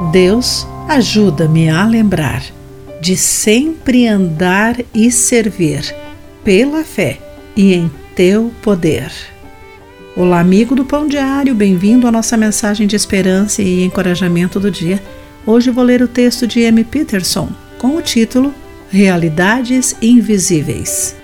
Deus, 0.00 0.66
ajuda-me 0.88 1.68
a 1.70 1.86
lembrar 1.86 2.42
de 3.00 3.16
sempre 3.16 4.06
andar 4.06 4.76
e 4.94 5.10
servir 5.10 5.96
pela 6.44 6.84
fé 6.84 7.18
e 7.56 7.72
em 7.72 7.90
teu 8.14 8.52
poder. 8.60 9.10
Olá, 10.14 10.40
amigo 10.40 10.74
do 10.74 10.84
Pão 10.84 11.08
Diário, 11.08 11.54
bem-vindo 11.54 12.06
à 12.06 12.12
nossa 12.12 12.36
mensagem 12.36 12.86
de 12.86 12.94
esperança 12.94 13.62
e 13.62 13.84
encorajamento 13.84 14.60
do 14.60 14.70
dia. 14.70 15.02
Hoje 15.46 15.70
vou 15.70 15.84
ler 15.84 16.02
o 16.02 16.08
texto 16.08 16.46
de 16.46 16.60
M. 16.60 16.84
Peterson 16.84 17.48
com 17.78 17.96
o 17.96 18.02
título 18.02 18.52
Realidades 18.90 19.96
Invisíveis. 20.02 21.16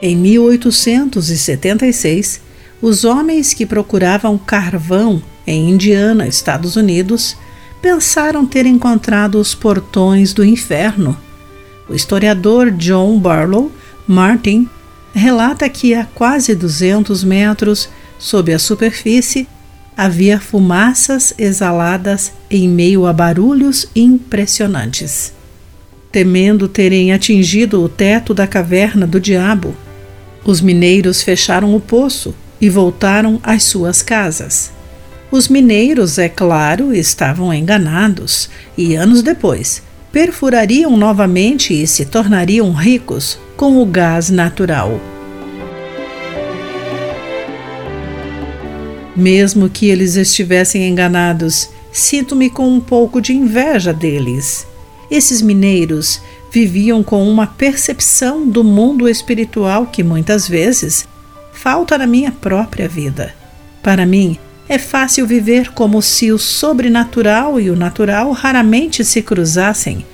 Em 0.00 0.16
1876, 0.16 2.51
os 2.82 3.04
homens 3.04 3.54
que 3.54 3.64
procuravam 3.64 4.36
carvão 4.36 5.22
em 5.46 5.70
Indiana, 5.70 6.26
Estados 6.26 6.74
Unidos, 6.74 7.36
pensaram 7.80 8.44
ter 8.44 8.66
encontrado 8.66 9.36
os 9.38 9.54
portões 9.54 10.32
do 10.34 10.44
inferno. 10.44 11.16
O 11.88 11.94
historiador 11.94 12.72
John 12.72 13.20
Barlow 13.20 13.70
Martin 14.06 14.68
relata 15.14 15.68
que 15.68 15.94
a 15.94 16.04
quase 16.04 16.56
200 16.56 17.22
metros 17.22 17.88
sob 18.18 18.52
a 18.52 18.58
superfície 18.58 19.46
havia 19.96 20.40
fumaças 20.40 21.32
exaladas 21.38 22.32
em 22.50 22.68
meio 22.68 23.06
a 23.06 23.12
barulhos 23.12 23.86
impressionantes. 23.94 25.32
Temendo 26.10 26.66
terem 26.66 27.12
atingido 27.12 27.82
o 27.82 27.88
teto 27.88 28.34
da 28.34 28.46
caverna 28.46 29.06
do 29.06 29.20
diabo, 29.20 29.74
os 30.44 30.60
mineiros 30.60 31.22
fecharam 31.22 31.74
o 31.76 31.80
poço 31.80 32.34
e 32.62 32.70
voltaram 32.70 33.40
às 33.42 33.64
suas 33.64 34.02
casas. 34.02 34.70
Os 35.32 35.48
mineiros, 35.48 36.16
é 36.16 36.28
claro, 36.28 36.94
estavam 36.94 37.52
enganados 37.52 38.48
e, 38.78 38.94
anos 38.94 39.20
depois, 39.20 39.82
perfurariam 40.12 40.96
novamente 40.96 41.74
e 41.74 41.84
se 41.88 42.04
tornariam 42.04 42.70
ricos 42.72 43.36
com 43.56 43.82
o 43.82 43.86
gás 43.86 44.30
natural. 44.30 45.00
Mesmo 49.16 49.68
que 49.68 49.88
eles 49.88 50.14
estivessem 50.14 50.88
enganados, 50.88 51.68
sinto-me 51.90 52.48
com 52.48 52.68
um 52.68 52.80
pouco 52.80 53.20
de 53.20 53.32
inveja 53.32 53.92
deles. 53.92 54.66
Esses 55.10 55.42
mineiros 55.42 56.20
viviam 56.50 57.02
com 57.02 57.28
uma 57.28 57.46
percepção 57.46 58.48
do 58.48 58.62
mundo 58.62 59.08
espiritual 59.08 59.86
que 59.86 60.02
muitas 60.02 60.46
vezes 60.46 61.08
falta 61.62 61.96
na 61.96 62.08
minha 62.08 62.32
própria 62.32 62.88
vida. 62.88 63.32
Para 63.84 64.04
mim, 64.04 64.36
é 64.68 64.78
fácil 64.78 65.28
viver 65.28 65.70
como 65.70 66.02
se 66.02 66.32
o 66.32 66.38
sobrenatural 66.38 67.60
e 67.60 67.70
o 67.70 67.76
natural 67.76 68.32
raramente 68.32 69.04
se 69.04 69.22
cruzassem 69.22 70.04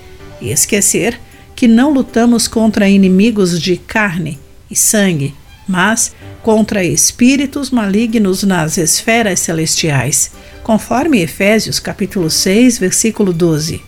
e 0.42 0.50
esquecer 0.50 1.19
que 1.56 1.66
não 1.66 1.91
lutamos 1.91 2.46
contra 2.46 2.86
inimigos 2.86 3.58
de 3.58 3.78
carne 3.78 4.38
e 4.70 4.76
sangue, 4.76 5.34
mas 5.66 6.14
contra 6.42 6.84
espíritos 6.84 7.70
malignos 7.70 8.42
nas 8.42 8.76
esferas 8.76 9.41
celestiais, 9.41 10.30
conforme 10.62 11.22
Efésios 11.22 11.80
capítulo 11.80 12.28
6, 12.28 12.78
versículo 12.78 13.32
12. 13.32 13.80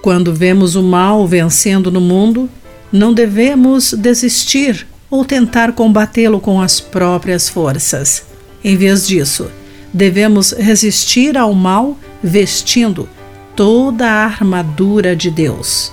Quando 0.00 0.32
vemos 0.32 0.76
o 0.76 0.84
mal 0.84 1.26
vencendo 1.26 1.90
no 1.90 2.00
mundo, 2.00 2.48
não 2.92 3.12
devemos 3.12 3.92
desistir 3.92 4.86
ou 5.10 5.24
tentar 5.24 5.72
combatê-lo 5.72 6.40
com 6.40 6.60
as 6.60 6.80
próprias 6.80 7.48
forças. 7.48 8.24
Em 8.62 8.76
vez 8.76 9.06
disso, 9.06 9.50
devemos 9.92 10.52
resistir 10.52 11.36
ao 11.36 11.52
mal 11.52 11.98
vestindo 12.22 13.08
toda 13.56 14.06
a 14.06 14.24
armadura 14.24 15.16
de 15.16 15.30
Deus. 15.30 15.92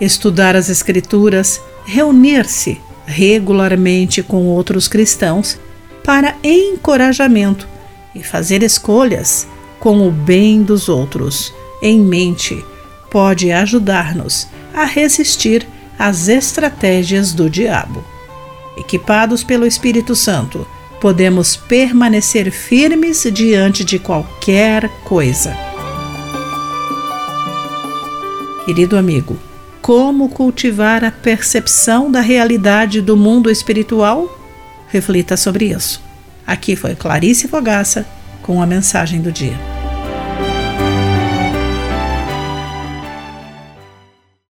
Estudar 0.00 0.54
as 0.54 0.68
Escrituras, 0.68 1.60
reunir-se 1.84 2.80
regularmente 3.06 4.22
com 4.22 4.46
outros 4.46 4.88
cristãos 4.88 5.58
para 6.04 6.36
encorajamento 6.42 7.66
e 8.14 8.22
fazer 8.22 8.62
escolhas 8.62 9.46
com 9.80 10.06
o 10.06 10.10
bem 10.10 10.62
dos 10.62 10.88
outros 10.88 11.52
em 11.82 12.00
mente 12.00 12.64
pode 13.10 13.52
ajudar-nos 13.52 14.48
a 14.74 14.84
resistir 14.84 15.66
às 15.98 16.28
estratégias 16.28 17.32
do 17.32 17.48
diabo. 17.48 18.04
Equipados 18.76 19.42
pelo 19.42 19.66
Espírito 19.66 20.14
Santo, 20.14 20.66
podemos 21.00 21.56
permanecer 21.56 22.50
firmes 22.50 23.26
diante 23.32 23.84
de 23.84 23.98
qualquer 23.98 24.88
coisa. 25.04 25.56
Querido 28.64 28.96
amigo, 28.96 29.38
como 29.80 30.28
cultivar 30.28 31.04
a 31.04 31.10
percepção 31.12 32.10
da 32.10 32.20
realidade 32.20 33.00
do 33.00 33.16
mundo 33.16 33.50
espiritual? 33.50 34.36
Reflita 34.88 35.36
sobre 35.36 35.66
isso. 35.66 36.02
Aqui 36.46 36.74
foi 36.74 36.94
Clarice 36.94 37.46
Fogaça 37.46 38.06
com 38.42 38.60
a 38.60 38.66
mensagem 38.66 39.20
do 39.20 39.30
dia. 39.30 39.75